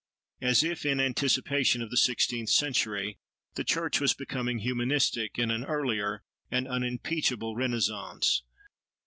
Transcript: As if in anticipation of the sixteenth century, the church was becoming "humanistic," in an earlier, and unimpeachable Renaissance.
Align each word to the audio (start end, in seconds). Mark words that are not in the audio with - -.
As 0.41 0.63
if 0.63 0.83
in 0.83 0.99
anticipation 0.99 1.83
of 1.83 1.91
the 1.91 1.95
sixteenth 1.95 2.49
century, 2.49 3.19
the 3.53 3.63
church 3.63 4.01
was 4.01 4.15
becoming 4.15 4.57
"humanistic," 4.57 5.37
in 5.37 5.51
an 5.51 5.63
earlier, 5.63 6.23
and 6.49 6.67
unimpeachable 6.67 7.55
Renaissance. 7.55 8.41